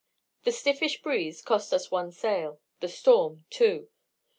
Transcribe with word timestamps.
The 0.45 0.51
stiffish 0.51 0.99
breeze 1.03 1.43
cost 1.43 1.71
us 1.71 1.91
one 1.91 2.11
sail; 2.11 2.59
the 2.79 2.87
storm, 2.89 3.45
two. 3.51 3.89